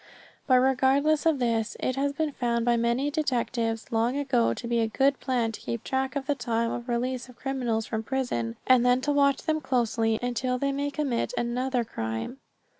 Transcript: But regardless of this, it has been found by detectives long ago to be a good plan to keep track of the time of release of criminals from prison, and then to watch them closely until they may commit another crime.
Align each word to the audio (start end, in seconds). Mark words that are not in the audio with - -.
But 0.47 0.55
regardless 0.57 1.27
of 1.27 1.37
this, 1.37 1.77
it 1.79 1.95
has 1.95 2.11
been 2.11 2.31
found 2.31 2.65
by 2.65 2.75
detectives 2.79 3.91
long 3.91 4.17
ago 4.17 4.51
to 4.55 4.67
be 4.67 4.79
a 4.79 4.87
good 4.87 5.19
plan 5.19 5.51
to 5.51 5.59
keep 5.61 5.83
track 5.83 6.15
of 6.15 6.25
the 6.25 6.33
time 6.33 6.71
of 6.71 6.89
release 6.89 7.29
of 7.29 7.35
criminals 7.35 7.85
from 7.85 8.01
prison, 8.01 8.55
and 8.65 8.83
then 8.83 9.01
to 9.01 9.11
watch 9.11 9.43
them 9.43 9.61
closely 9.61 10.17
until 10.19 10.57
they 10.57 10.71
may 10.71 10.89
commit 10.89 11.35
another 11.37 11.83
crime. 11.83 12.39